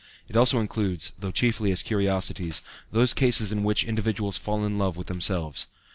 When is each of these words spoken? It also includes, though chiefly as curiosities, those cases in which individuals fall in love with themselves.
It 0.27 0.35
also 0.35 0.57
includes, 0.59 1.13
though 1.19 1.29
chiefly 1.29 1.71
as 1.71 1.83
curiosities, 1.83 2.63
those 2.91 3.13
cases 3.13 3.51
in 3.51 3.63
which 3.63 3.83
individuals 3.83 4.35
fall 4.35 4.65
in 4.65 4.79
love 4.79 4.97
with 4.97 5.05
themselves. 5.05 5.67